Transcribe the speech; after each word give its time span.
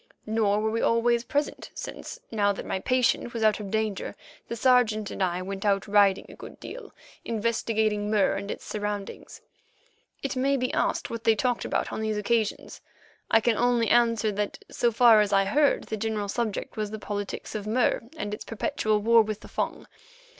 Nor 0.25 0.61
were 0.61 0.71
we 0.71 0.81
always 0.81 1.23
present, 1.23 1.69
since, 1.75 2.19
now 2.31 2.51
that 2.53 2.65
my 2.65 2.79
patient 2.79 3.35
was 3.35 3.43
out 3.43 3.59
of 3.59 3.69
danger 3.69 4.15
the 4.47 4.55
Sergeant 4.55 5.11
and 5.11 5.21
I 5.21 5.43
went 5.43 5.63
out 5.63 5.87
riding 5.87 6.25
a 6.27 6.33
good 6.33 6.59
deal—investigating 6.59 8.09
Mur 8.09 8.33
and 8.33 8.49
its 8.49 8.65
surroundings. 8.65 9.41
It 10.23 10.35
may 10.35 10.57
be 10.57 10.73
asked 10.73 11.11
what 11.11 11.23
they 11.23 11.35
talked 11.35 11.65
about 11.65 11.93
on 11.93 12.01
these 12.01 12.17
occasions. 12.17 12.81
I 13.29 13.41
can 13.41 13.57
only 13.57 13.89
answer 13.89 14.31
that, 14.31 14.57
so 14.71 14.91
far 14.91 15.21
as 15.21 15.31
I 15.31 15.45
heard, 15.45 15.83
the 15.83 15.97
general 15.97 16.29
subject 16.29 16.75
was 16.77 16.89
the 16.89 16.97
politics 16.97 17.53
of 17.53 17.67
Mur 17.67 18.01
and 18.17 18.33
its 18.33 18.43
perpetual 18.43 19.01
war 19.03 19.21
with 19.21 19.41
the 19.41 19.47
Fung. 19.47 19.85